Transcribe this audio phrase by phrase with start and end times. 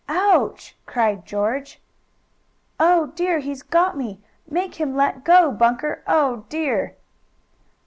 [0.09, 1.79] "Ouch!" cried George.
[2.79, 3.37] "Oh dear!
[3.37, 4.19] He's got me!
[4.49, 6.01] Make him let go, Bunker!
[6.07, 6.95] Oh, dear!"